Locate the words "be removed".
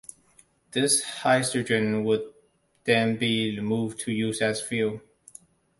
3.17-3.99